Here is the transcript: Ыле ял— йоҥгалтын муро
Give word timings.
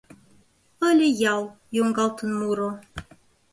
Ыле 0.89 1.07
ял— 1.35 1.41
йоҥгалтын 1.75 2.29
муро 2.39 2.71